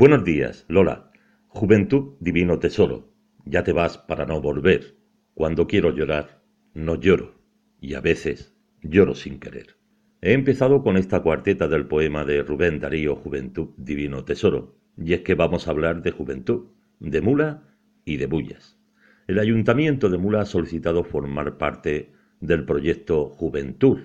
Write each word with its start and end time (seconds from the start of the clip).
Buenos 0.00 0.22
días, 0.22 0.64
Lola. 0.68 1.10
Juventud, 1.48 2.14
divino 2.20 2.60
tesoro. 2.60 3.12
Ya 3.44 3.64
te 3.64 3.72
vas 3.72 3.98
para 3.98 4.26
no 4.26 4.40
volver. 4.40 4.94
Cuando 5.34 5.66
quiero 5.66 5.92
llorar, 5.92 6.40
no 6.72 6.94
lloro. 6.94 7.34
Y 7.80 7.94
a 7.94 8.00
veces 8.00 8.56
lloro 8.80 9.16
sin 9.16 9.40
querer. 9.40 9.74
He 10.20 10.34
empezado 10.34 10.84
con 10.84 10.96
esta 10.96 11.20
cuarteta 11.20 11.66
del 11.66 11.88
poema 11.88 12.24
de 12.24 12.44
Rubén 12.44 12.78
Darío 12.78 13.16
Juventud, 13.16 13.70
divino 13.76 14.24
tesoro. 14.24 14.76
Y 14.96 15.14
es 15.14 15.22
que 15.22 15.34
vamos 15.34 15.66
a 15.66 15.72
hablar 15.72 16.00
de 16.00 16.12
juventud, 16.12 16.68
de 17.00 17.20
mula 17.20 17.64
y 18.04 18.18
de 18.18 18.26
bullas. 18.26 18.78
El 19.26 19.40
ayuntamiento 19.40 20.08
de 20.08 20.18
Mula 20.18 20.42
ha 20.42 20.46
solicitado 20.46 21.02
formar 21.02 21.58
parte 21.58 22.12
del 22.38 22.64
proyecto 22.64 23.30
Juventud 23.30 23.98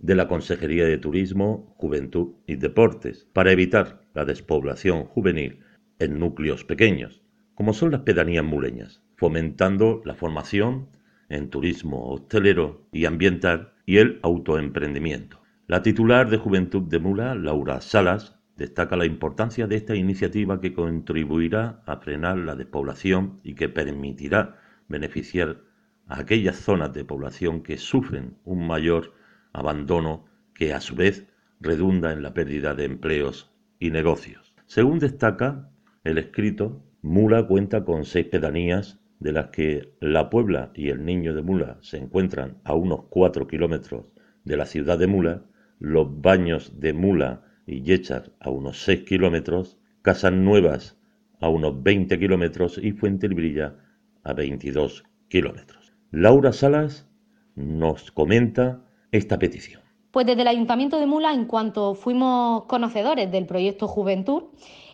de 0.00 0.14
la 0.14 0.28
Consejería 0.28 0.84
de 0.84 0.98
Turismo, 0.98 1.74
Juventud 1.76 2.34
y 2.46 2.56
Deportes 2.56 3.26
para 3.32 3.52
evitar 3.52 4.02
la 4.14 4.24
despoblación 4.24 5.04
juvenil 5.04 5.60
en 5.98 6.18
núcleos 6.18 6.64
pequeños, 6.64 7.22
como 7.54 7.72
son 7.72 7.90
las 7.90 8.02
pedanías 8.02 8.44
muleñas, 8.44 9.02
fomentando 9.16 10.00
la 10.04 10.14
formación 10.14 10.88
en 11.28 11.50
turismo 11.50 12.08
hostelero 12.10 12.86
y 12.92 13.04
ambiental 13.04 13.72
y 13.84 13.98
el 13.98 14.20
autoemprendimiento. 14.22 15.40
La 15.66 15.82
titular 15.82 16.30
de 16.30 16.38
Juventud 16.38 16.82
de 16.82 16.98
Mula, 16.98 17.34
Laura 17.34 17.80
Salas, 17.80 18.38
destaca 18.56 18.96
la 18.96 19.06
importancia 19.06 19.66
de 19.66 19.76
esta 19.76 19.94
iniciativa 19.94 20.60
que 20.60 20.72
contribuirá 20.72 21.82
a 21.86 21.96
frenar 21.96 22.38
la 22.38 22.56
despoblación 22.56 23.40
y 23.42 23.54
que 23.54 23.68
permitirá 23.68 24.58
beneficiar 24.88 25.60
a 26.06 26.20
aquellas 26.20 26.56
zonas 26.56 26.92
de 26.94 27.04
población 27.04 27.62
que 27.62 27.76
sufren 27.76 28.36
un 28.44 28.66
mayor 28.66 29.12
abandono 29.52 30.26
que 30.54 30.72
a 30.72 30.80
su 30.80 30.94
vez 30.94 31.26
redunda 31.60 32.12
en 32.12 32.22
la 32.22 32.34
pérdida 32.34 32.74
de 32.74 32.84
empleos 32.84 33.52
y 33.78 33.90
negocios. 33.90 34.54
Según 34.66 34.98
destaca 34.98 35.70
el 36.04 36.18
escrito, 36.18 36.82
Mula 37.02 37.46
cuenta 37.46 37.84
con 37.84 38.04
seis 38.04 38.26
pedanías, 38.26 39.00
de 39.20 39.32
las 39.32 39.48
que 39.48 39.94
La 40.00 40.30
Puebla 40.30 40.70
y 40.74 40.90
el 40.90 41.04
Niño 41.04 41.34
de 41.34 41.42
Mula 41.42 41.78
se 41.80 41.96
encuentran 41.96 42.58
a 42.64 42.74
unos 42.74 43.04
cuatro 43.08 43.46
kilómetros 43.46 44.12
de 44.44 44.56
la 44.56 44.66
ciudad 44.66 44.98
de 44.98 45.06
Mula, 45.06 45.42
Los 45.80 46.20
Baños 46.20 46.80
de 46.80 46.92
Mula 46.92 47.42
y 47.66 47.82
Yechar 47.82 48.32
a 48.40 48.50
unos 48.50 48.82
seis 48.82 49.02
kilómetros, 49.04 49.78
Casas 50.02 50.32
Nuevas 50.32 50.98
a 51.40 51.48
unos 51.48 51.82
20 51.82 52.18
kilómetros 52.18 52.78
y 52.78 52.92
Fuente 52.92 53.28
Librilla 53.28 53.76
a 54.24 54.32
22 54.32 55.04
kilómetros. 55.28 55.92
Laura 56.10 56.52
Salas 56.52 57.08
nos 57.54 58.10
comenta 58.10 58.84
esta 59.12 59.38
petición. 59.38 59.82
Pues 60.10 60.26
desde 60.26 60.42
el 60.42 60.48
Ayuntamiento 60.48 60.98
de 60.98 61.06
Mula, 61.06 61.32
en 61.32 61.44
cuanto 61.44 61.94
fuimos 61.94 62.64
conocedores 62.64 63.30
del 63.30 63.46
proyecto 63.46 63.86
Juventud, 63.86 64.44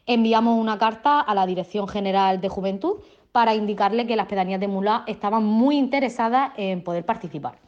enviamos 0.07 0.59
una 0.59 0.79
carta 0.79 1.21
a 1.21 1.35
la 1.35 1.47
Dirección 1.47 1.89
General 1.89 2.41
de 2.41 2.49
Juventud 2.49 2.97
para 3.33 3.55
indicarle 3.55 4.07
que 4.07 4.17
las 4.17 4.27
pedanías 4.27 4.61
de 4.61 4.69
Mula 4.69 5.03
estaban 5.07 5.45
muy 5.45 5.77
interesadas 5.77 6.53
en 6.57 6.85
poder 6.85 7.05
participar. 7.05 7.59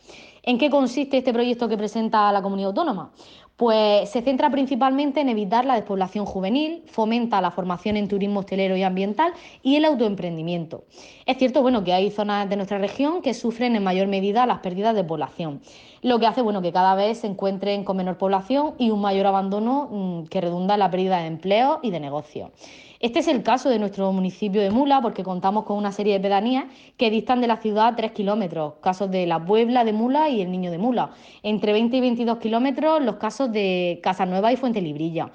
¿En 0.42 0.58
qué 0.58 0.70
consiste 0.70 1.18
este 1.18 1.32
proyecto 1.32 1.68
que 1.68 1.76
presenta 1.76 2.30
la 2.30 2.40
comunidad 2.40 2.68
autónoma? 2.68 3.10
Pues 3.56 4.10
se 4.10 4.22
centra 4.22 4.50
principalmente 4.50 5.22
en 5.22 5.28
evitar 5.28 5.64
la 5.64 5.74
despoblación 5.74 6.26
juvenil, 6.26 6.84
fomenta 6.86 7.40
la 7.40 7.50
formación 7.50 7.96
en 7.96 8.06
turismo 8.06 8.40
hostelero 8.40 8.76
y 8.76 8.82
ambiental 8.82 9.32
y 9.62 9.76
el 9.76 9.86
autoemprendimiento. 9.86 10.84
Es 11.24 11.38
cierto 11.38 11.62
bueno, 11.62 11.82
que 11.82 11.94
hay 11.94 12.10
zonas 12.10 12.48
de 12.50 12.56
nuestra 12.56 12.78
región 12.78 13.22
que 13.22 13.34
sufren 13.34 13.74
en 13.74 13.82
mayor 13.82 14.08
medida 14.08 14.46
las 14.46 14.58
pérdidas 14.58 14.94
de 14.94 15.02
población, 15.02 15.62
lo 16.02 16.18
que 16.18 16.26
hace 16.26 16.42
bueno, 16.42 16.62
que 16.62 16.72
cada 16.72 16.94
vez 16.94 17.18
se 17.18 17.26
encuentren 17.26 17.84
con 17.84 17.96
menor 17.96 18.18
población 18.18 18.74
y 18.78 18.90
un 18.90 19.00
mayor 19.00 19.26
abandono 19.26 19.88
mm, 19.90 20.24
que 20.26 20.40
redunda 20.40 20.74
en 20.74 20.80
la 20.80 20.90
pérdida 20.90 21.18
de 21.18 21.26
empleo 21.26 21.80
y 21.82 21.90
de 21.90 22.00
negocios. 22.00 22.50
Este 22.98 23.18
es 23.18 23.28
el 23.28 23.42
caso 23.42 23.68
de 23.68 23.78
nuestro 23.78 24.10
municipio 24.12 24.62
de 24.62 24.70
Mula, 24.70 25.02
porque 25.02 25.22
contamos 25.22 25.64
con 25.64 25.76
una 25.76 25.92
serie 25.92 26.14
de 26.14 26.20
pedanías 26.20 26.64
que 26.96 27.10
distan 27.10 27.42
de 27.42 27.46
la 27.46 27.58
ciudad 27.58 27.94
tres 27.94 28.12
kilómetros, 28.12 28.74
casos 28.80 29.10
de 29.10 29.26
la 29.26 29.44
Puebla 29.44 29.84
de 29.84 29.92
Mula 29.92 30.30
y 30.30 30.40
el 30.40 30.50
Niño 30.50 30.70
de 30.70 30.78
Mula. 30.78 31.10
Entre 31.42 31.72
20 31.72 31.94
y 31.94 32.00
22 32.00 32.38
kilómetros 32.38 33.02
los 33.02 33.16
casos 33.16 33.52
de 33.52 34.00
Casanueva 34.02 34.50
y 34.52 34.56
Fuente 34.56 34.80
Librilla. 34.80 35.30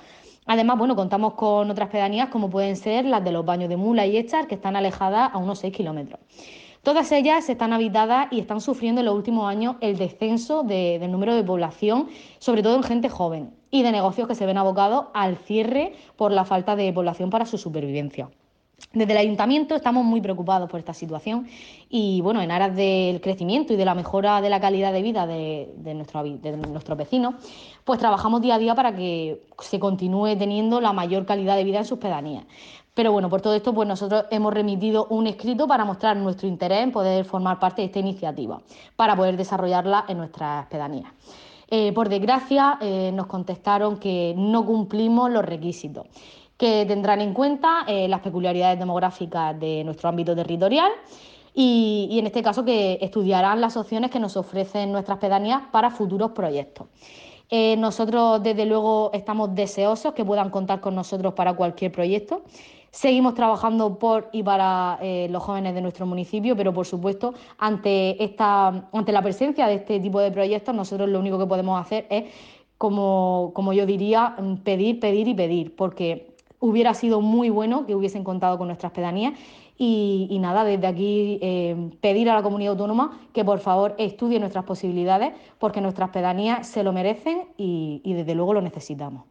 Además, 0.47 0.79
bueno, 0.79 0.95
contamos 0.95 1.35
con 1.35 1.69
otras 1.69 1.89
pedanías 1.89 2.29
como 2.29 2.49
pueden 2.49 2.75
ser 2.75 3.05
las 3.05 3.23
de 3.23 3.31
los 3.31 3.45
Baños 3.45 3.69
de 3.69 3.77
Mula 3.77 4.07
y 4.07 4.17
Echar, 4.17 4.47
que 4.47 4.55
están 4.55 4.75
alejadas 4.75 5.29
a 5.31 5.37
unos 5.37 5.59
6 5.59 5.71
kilómetros. 5.71 6.19
Todas 6.83 7.11
ellas 7.11 7.47
están 7.47 7.73
habitadas 7.73 8.27
y 8.31 8.39
están 8.39 8.59
sufriendo 8.59 9.01
en 9.01 9.05
los 9.05 9.13
últimos 9.13 9.47
años 9.47 9.75
el 9.81 9.97
descenso 9.97 10.63
del 10.63 11.11
número 11.11 11.35
de 11.35 11.43
población, 11.43 12.07
sobre 12.39 12.63
todo 12.63 12.75
en 12.75 12.81
gente 12.81 13.07
joven, 13.07 13.53
y 13.69 13.83
de 13.83 13.91
negocios 13.91 14.27
que 14.27 14.33
se 14.33 14.47
ven 14.47 14.57
abocados 14.57 15.05
al 15.13 15.37
cierre 15.37 15.93
por 16.15 16.31
la 16.31 16.43
falta 16.43 16.75
de 16.75 16.91
población 16.91 17.29
para 17.29 17.45
su 17.45 17.59
supervivencia. 17.59 18.29
Desde 18.93 19.11
el 19.13 19.19
ayuntamiento 19.19 19.75
estamos 19.75 20.03
muy 20.03 20.21
preocupados 20.21 20.67
por 20.69 20.79
esta 20.79 20.95
situación 20.95 21.47
y, 21.87 22.19
bueno, 22.21 22.41
en 22.41 22.49
aras 22.49 22.75
del 22.75 23.21
crecimiento 23.21 23.73
y 23.73 23.75
de 23.75 23.85
la 23.85 23.93
mejora 23.93 24.41
de 24.41 24.49
la 24.49 24.59
calidad 24.59 24.91
de 24.91 25.03
vida 25.03 25.27
de, 25.27 25.93
nuestro, 25.93 26.23
de 26.23 26.57
nuestros 26.57 26.97
vecinos, 26.97 27.35
pues 27.85 27.99
trabajamos 27.99 28.41
día 28.41 28.55
a 28.55 28.57
día 28.57 28.73
para 28.73 28.95
que 28.95 29.43
se 29.59 29.79
continúe 29.79 30.35
teniendo 30.35 30.81
la 30.81 30.93
mayor 30.93 31.25
calidad 31.27 31.55
de 31.55 31.63
vida 31.63 31.77
en 31.77 31.85
sus 31.85 31.99
pedanías. 31.99 32.45
Pero 32.93 33.13
bueno, 33.13 33.29
por 33.29 33.41
todo 33.41 33.53
esto, 33.53 33.73
pues 33.73 33.87
nosotros 33.87 34.25
hemos 34.31 34.53
remitido 34.53 35.07
un 35.09 35.25
escrito 35.25 35.65
para 35.65 35.85
mostrar 35.85 36.17
nuestro 36.17 36.47
interés 36.47 36.83
en 36.83 36.91
poder 36.91 37.23
formar 37.23 37.57
parte 37.57 37.81
de 37.81 37.85
esta 37.85 37.99
iniciativa, 37.99 38.61
para 38.97 39.15
poder 39.15 39.37
desarrollarla 39.37 40.05
en 40.09 40.17
nuestras 40.17 40.65
pedanías. 40.67 41.13
Eh, 41.69 41.93
por 41.93 42.09
desgracia, 42.09 42.77
eh, 42.81 43.11
nos 43.13 43.27
contestaron 43.27 43.97
que 43.97 44.33
no 44.35 44.65
cumplimos 44.65 45.31
los 45.31 45.45
requisitos, 45.45 46.05
que 46.57 46.85
tendrán 46.85 47.21
en 47.21 47.33
cuenta 47.33 47.85
eh, 47.87 48.09
las 48.09 48.19
peculiaridades 48.19 48.77
demográficas 48.77 49.57
de 49.57 49.85
nuestro 49.85 50.09
ámbito 50.09 50.35
territorial 50.35 50.91
y, 51.53 52.09
y 52.11 52.19
en 52.19 52.25
este 52.27 52.43
caso 52.43 52.65
que 52.65 52.99
estudiarán 53.01 53.61
las 53.61 53.77
opciones 53.77 54.11
que 54.11 54.19
nos 54.19 54.35
ofrecen 54.35 54.91
nuestras 54.91 55.17
pedanías 55.17 55.61
para 55.71 55.91
futuros 55.91 56.31
proyectos. 56.31 56.87
Nosotros, 57.77 58.41
desde 58.41 58.65
luego, 58.65 59.09
estamos 59.11 59.53
deseosos 59.53 60.13
que 60.13 60.23
puedan 60.23 60.49
contar 60.49 60.79
con 60.79 60.95
nosotros 60.95 61.33
para 61.33 61.53
cualquier 61.53 61.91
proyecto. 61.91 62.43
Seguimos 62.91 63.35
trabajando 63.35 63.97
por 63.97 64.29
y 64.33 64.43
para 64.43 64.99
eh, 65.01 65.27
los 65.31 65.41
jóvenes 65.41 65.73
de 65.73 65.81
nuestro 65.81 66.05
municipio, 66.05 66.57
pero 66.57 66.73
por 66.73 66.85
supuesto, 66.85 67.33
ante, 67.57 68.21
esta, 68.21 68.89
ante 68.91 69.11
la 69.13 69.21
presencia 69.21 69.65
de 69.67 69.75
este 69.75 70.01
tipo 70.01 70.19
de 70.19 70.29
proyectos, 70.29 70.75
nosotros 70.75 71.07
lo 71.07 71.19
único 71.19 71.39
que 71.39 71.45
podemos 71.45 71.79
hacer 71.79 72.05
es, 72.09 72.25
como, 72.77 73.51
como 73.53 73.71
yo 73.71 73.85
diría, 73.85 74.35
pedir, 74.63 74.99
pedir 74.99 75.29
y 75.29 75.33
pedir, 75.33 75.75
porque 75.75 76.35
hubiera 76.59 76.93
sido 76.93 77.21
muy 77.21 77.49
bueno 77.49 77.85
que 77.85 77.95
hubiesen 77.95 78.23
contado 78.25 78.57
con 78.57 78.67
nuestras 78.67 78.91
pedanías 78.91 79.33
y, 79.77 80.37
nada, 80.39 80.63
desde 80.63 80.85
aquí 80.85 81.39
eh, 81.41 81.91
pedir 82.01 82.29
a 82.29 82.35
la 82.35 82.43
comunidad 82.43 82.73
autónoma 82.73 83.19
que 83.33 83.43
por 83.45 83.59
favor 83.59 83.95
estudie 83.97 84.39
nuestras 84.39 84.65
posibilidades 84.65 85.33
porque 85.59 85.79
nuestras 85.79 86.09
pedanías 86.09 86.67
se 86.67 86.83
lo 86.83 86.91
merecen 86.91 87.45
y, 87.57 88.01
y 88.03 88.13
desde 88.13 88.35
luego 88.35 88.53
lo 88.53 88.61
necesitamos. 88.61 89.25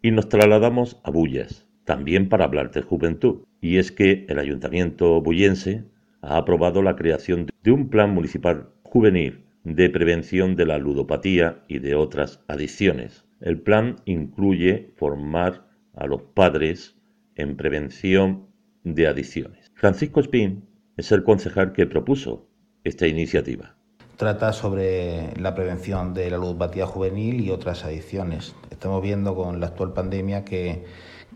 Y 0.00 0.10
nos 0.10 0.28
trasladamos 0.28 0.98
a 1.02 1.10
Bullas, 1.10 1.66
también 1.90 2.28
para 2.28 2.44
hablar 2.44 2.70
de 2.70 2.82
juventud. 2.82 3.40
Y 3.60 3.78
es 3.78 3.90
que 3.90 4.24
el 4.28 4.38
ayuntamiento 4.38 5.20
bullense 5.20 5.82
ha 6.22 6.36
aprobado 6.36 6.82
la 6.82 6.94
creación 6.94 7.48
de 7.64 7.72
un 7.72 7.88
plan 7.88 8.14
municipal 8.14 8.68
juvenil 8.84 9.42
de 9.64 9.90
prevención 9.90 10.54
de 10.54 10.66
la 10.66 10.78
ludopatía 10.78 11.64
y 11.66 11.80
de 11.80 11.96
otras 11.96 12.44
adicciones. 12.46 13.24
El 13.40 13.60
plan 13.60 13.96
incluye 14.04 14.92
formar 14.94 15.66
a 15.96 16.06
los 16.06 16.22
padres 16.22 16.94
en 17.34 17.56
prevención 17.56 18.46
de 18.84 19.08
adicciones. 19.08 19.72
Francisco 19.74 20.20
Espín 20.20 20.68
es 20.96 21.10
el 21.10 21.24
concejal 21.24 21.72
que 21.72 21.86
propuso 21.86 22.46
esta 22.84 23.08
iniciativa. 23.08 23.74
Trata 24.16 24.52
sobre 24.52 25.34
la 25.40 25.56
prevención 25.56 26.14
de 26.14 26.30
la 26.30 26.36
ludopatía 26.36 26.86
juvenil 26.86 27.40
y 27.40 27.50
otras 27.50 27.84
adicciones. 27.84 28.54
Estamos 28.80 29.02
viendo 29.02 29.34
con 29.34 29.60
la 29.60 29.66
actual 29.66 29.92
pandemia 29.92 30.42
que, 30.42 30.86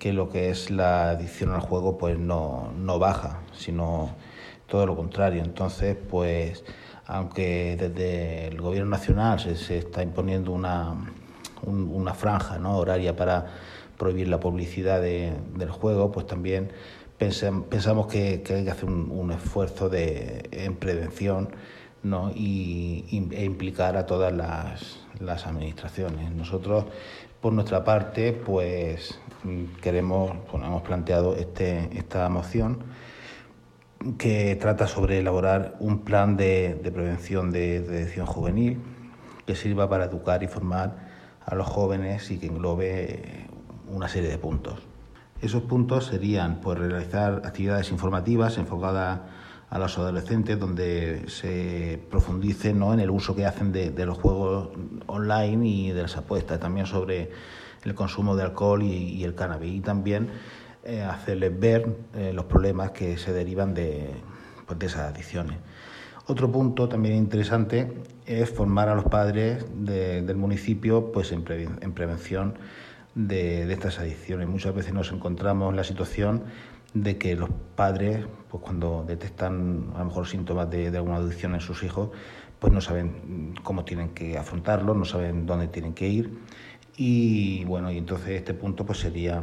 lo 0.03 0.31
que 0.31 0.49
es 0.49 0.71
la 0.71 1.11
adicción 1.11 1.51
al 1.51 1.61
juego 1.61 1.99
pues 1.99 2.19
no, 2.19 2.73
baja, 2.99 3.43
sino 3.53 4.15
todo 4.67 4.87
lo 4.87 4.97
contrario. 4.97 5.43
Entonces, 5.43 5.95
pues 6.09 6.65
aunque 7.05 7.77
desde 7.79 8.47
el 8.47 8.63
Gobierno 8.63 8.89
Nacional 8.89 9.41
se, 9.41 9.77
está 9.77 10.03
imponiendo 10.03 10.53
una, 10.53 10.95
una 11.67 12.15
franja 12.15 12.57
¿no? 12.59 12.79
horaria 12.79 13.15
para 13.15 13.45
prohibir 13.99 14.29
la 14.29 14.41
publicidad 14.41 15.03
del 15.03 15.71
juego, 15.71 16.13
pues 16.13 16.27
también 16.27 16.73
pensamos 17.19 18.07
que, 18.07 18.43
hay 18.49 18.65
que 18.65 18.71
hacer 18.71 18.87
un, 18.89 19.31
esfuerzo 19.33 19.91
de, 19.91 20.49
en 20.51 20.77
prevención 20.77 21.51
¿no? 22.03 22.31
y, 22.35 23.05
e 23.33 23.45
implicar 23.45 23.99
a 23.99 24.07
todas 24.07 24.33
las, 24.33 25.04
administraciones. 25.47 26.31
Nosotros, 26.33 26.85
por 27.41 27.53
nuestra 27.53 27.85
parte, 27.85 28.33
pues 28.33 29.19
queremos, 29.81 30.33
hemos 30.53 30.83
planteado 30.83 31.37
este, 31.37 31.91
esta 31.97 32.29
moción 32.29 32.79
que 34.19 34.57
trata 34.57 34.87
sobre 34.87 35.19
elaborar 35.19 35.77
un 35.81 36.01
plan 36.01 36.37
de, 36.37 36.79
prevención 36.93 37.51
de, 37.51 37.81
de 37.81 38.27
juvenil 38.27 38.81
que 39.47 39.55
sirva 39.55 39.89
para 39.89 40.05
educar 40.05 40.43
y 40.43 40.47
formar 40.47 41.09
a 41.45 41.55
los 41.55 41.67
jóvenes 41.67 42.31
y 42.31 42.39
que 42.39 42.47
englobe 42.47 43.47
una 43.89 44.09
serie 44.09 44.31
de 44.31 44.39
puntos. 44.39 44.81
Esos 45.43 45.63
puntos 45.63 46.07
serían 46.07 46.61
pues, 46.61 46.79
realizar 46.79 47.43
actividades 47.45 47.91
informativas 47.91 48.57
enfocadas 48.57 49.21
a 49.75 49.79
los 49.81 49.99
adolescentes 49.99 50.57
donde 50.57 51.25
se 51.27 52.01
profundice 52.09 52.73
¿no? 52.73 52.95
en 52.95 53.01
el 53.01 53.11
uso 53.11 53.35
que 53.35 53.45
hacen 53.45 53.73
de, 53.73 54.07
los 54.07 54.17
juegos 54.19 54.69
online 55.07 55.69
y 55.69 55.91
de 55.91 56.03
las 56.03 56.17
apuestas, 56.17 56.61
también 56.61 56.87
sobre 56.87 57.33
el 57.83 57.93
consumo 57.97 58.37
de 58.37 58.45
alcohol 58.45 58.85
y, 58.85 59.25
el 59.25 59.35
cannabis 59.35 59.75
y 59.75 59.81
también 59.81 60.29
eh, 60.85 61.03
hacerles 61.03 61.59
ver 61.59 61.89
eh, 62.15 62.33
los 62.33 62.45
problemas 62.45 62.93
que 62.93 63.19
se 63.19 63.33
derivan 63.33 63.75
de, 63.75 64.11
pues, 64.65 64.79
de 64.79 64.87
esas 64.87 65.13
adicciones. 65.13 65.59
Otro 66.29 66.53
punto 66.53 66.89
también 66.89 67.17
interesante 67.17 67.93
es 68.27 68.49
formar 68.51 68.89
a 68.89 68.95
los 68.95 69.07
padres 69.07 69.67
del 69.75 70.37
municipio 70.37 71.11
pues, 71.11 71.33
en, 71.33 71.43
prevención 71.43 72.55
de, 73.17 73.67
de, 73.67 73.73
estas 73.73 73.99
adicciones. 73.99 74.47
Muchas 74.47 74.73
veces 74.73 74.95
nos 74.95 75.11
encontramos 75.11 75.71
en 75.71 75.77
la 75.77 75.85
situación 75.85 76.45
de 76.95 77.19
que 77.19 77.35
los 77.35 77.51
padres, 77.75 78.25
pues 78.49 78.63
cuando 78.63 79.05
detectan 79.07 79.91
a 79.95 79.99
lo 79.99 80.05
mejor 80.07 80.27
síntomas 80.27 80.71
de, 80.71 80.89
alguna 80.89 81.17
adicción 81.17 81.55
en 81.55 81.61
sus 81.61 81.83
hijos, 81.83 82.11
pues 82.61 82.73
no 82.73 82.81
saben 82.81 83.55
cómo 83.63 83.85
tienen 83.85 84.11
que 84.11 84.39
afrontarlo, 84.39 84.95
no 84.95 85.05
saben 85.05 85.45
dónde 85.45 85.69
tienen 85.69 85.93
que 85.93 86.09
ir. 86.09 86.39
Y 86.97 87.65
bueno, 87.65 87.91
y 87.91 87.99
entonces 87.99 88.31
este 88.31 88.55
punto 88.55 88.87
pues 88.87 89.01
sería, 89.01 89.43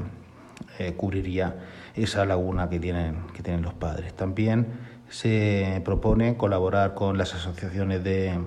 eh, 0.80 0.94
cubriría 0.94 1.58
esa 1.94 2.26
laguna 2.26 2.70
que 2.70 2.80
tienen, 2.80 3.28
que 3.36 3.44
tienen 3.44 3.62
los 3.62 3.74
padres. 3.74 4.14
También 4.16 4.68
se 5.10 5.82
propone 5.84 6.38
colaborar 6.38 6.94
con 6.94 7.18
las 7.18 7.34
asociaciones 7.36 8.02
de, 8.02 8.40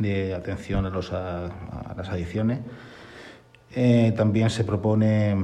de 0.00 0.34
atención 0.34 0.86
a, 0.86 0.90
los, 0.90 1.12
a, 1.12 1.50
las 1.96 2.08
adicciones. 2.08 2.58
Eh, 3.72 4.12
también 4.16 4.50
se 4.50 4.64
propone 4.64 5.36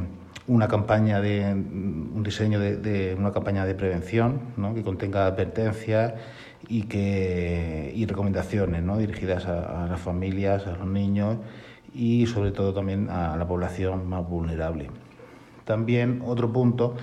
una 0.49 0.69
campaña 0.69 1.21
de 1.21 1.53
un 1.53 2.23
diseño 2.23 2.61
de, 2.61 3.17
una 3.19 3.33
campaña 3.33 3.67
de 3.67 3.75
prevención 3.75 4.41
que 4.75 4.83
contenga 4.83 5.27
advertencias 5.27 6.15
y 6.69 6.83
que 6.83 7.93
y 7.95 8.07
recomendaciones 8.07 8.83
¿no? 8.83 8.99
dirigidas 8.99 9.47
a, 9.47 9.87
las 9.89 10.01
familias, 10.01 10.67
a 10.67 10.77
los 10.77 10.87
niños 10.87 11.39
y 11.95 12.27
sobre 12.27 12.53
todo 12.53 12.75
también 12.75 13.11
a 13.11 13.37
la 13.37 13.47
población 13.47 14.09
más 14.09 14.29
vulnerable. 14.29 14.91
También 15.65 16.23
otro 16.25 16.53
punto 16.53 16.95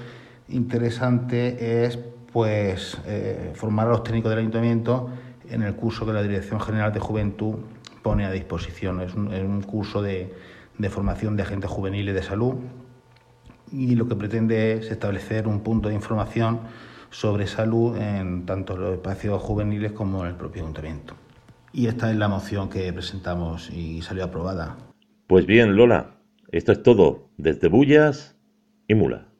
interesante 0.47 1.85
es 1.85 1.99
pues 2.31 2.97
eh, 3.05 3.51
formar 3.55 3.87
a 3.87 3.91
los 3.91 4.03
técnicos 4.03 4.29
del 4.29 4.39
ayuntamiento 4.39 5.09
en 5.49 5.63
el 5.63 5.75
curso 5.75 6.05
que 6.05 6.13
la 6.13 6.23
Dirección 6.23 6.59
General 6.59 6.93
de 6.93 6.99
Juventud 6.99 7.55
pone 8.01 8.25
a 8.25 8.31
disposición. 8.31 9.01
Es 9.01 9.13
un, 9.13 9.61
curso 9.61 10.01
de, 10.01 10.33
de 10.77 10.89
formación 10.89 11.35
de 11.35 11.43
agentes 11.43 11.69
juveniles 11.69 12.15
de 12.15 12.23
salud 12.23 12.55
y 13.73 13.95
lo 13.95 14.07
que 14.07 14.15
pretende 14.15 14.73
es 14.73 14.91
establecer 14.91 15.47
un 15.47 15.61
punto 15.61 15.89
de 15.89 15.95
información 15.95 16.61
sobre 17.09 17.47
salud 17.47 17.97
en 17.97 18.45
tanto 18.45 18.77
los 18.77 18.93
espacios 18.93 19.41
juveniles 19.41 19.91
como 19.91 20.21
en 20.21 20.29
el 20.29 20.35
propio 20.35 20.61
ayuntamiento. 20.61 21.15
Y 21.73 21.87
esta 21.87 22.11
es 22.11 22.17
la 22.17 22.27
moción 22.27 22.69
que 22.69 22.93
presentamos 22.93 23.71
y 23.71 24.01
salió 24.03 24.23
aprobada. 24.23 24.77
Pues 25.27 25.45
bien, 25.47 25.75
Lola, 25.75 26.17
esto 26.51 26.71
es 26.71 26.83
todo 26.83 27.29
desde 27.37 27.67
Bullas 27.67 28.35
y 28.87 28.93
Mula. 28.93 29.32